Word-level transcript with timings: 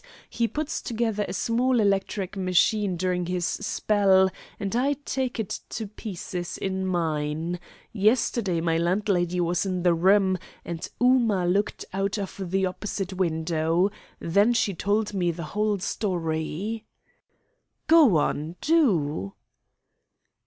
He 0.31 0.47
puts 0.47 0.81
together 0.81 1.23
a 1.27 1.33
small 1.33 1.79
electric 1.79 2.35
machine 2.35 2.97
during 2.97 3.27
his 3.27 3.45
spell, 3.45 4.31
and 4.59 4.75
I 4.75 4.93
take 4.93 5.39
it 5.39 5.59
to 5.69 5.85
pieces 5.85 6.57
in 6.57 6.87
mine. 6.87 7.59
Yesterday 7.93 8.61
my 8.61 8.79
landlady 8.79 9.39
was 9.39 9.63
in 9.63 9.83
the 9.83 9.93
room, 9.93 10.39
and 10.65 10.89
Ooma 10.99 11.45
looked 11.45 11.85
out 11.93 12.17
of 12.17 12.49
the 12.49 12.65
opposite 12.65 13.13
window. 13.13 13.91
Then 14.19 14.53
she 14.53 14.73
told 14.73 15.13
me 15.13 15.29
the 15.29 15.43
whole 15.53 15.77
story." 15.77 16.85
"Go 17.85 18.17
on 18.17 18.55
do!" 18.59 19.33